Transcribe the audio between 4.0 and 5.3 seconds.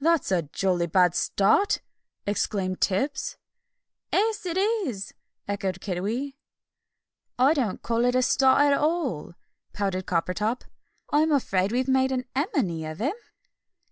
"'Es, it is!"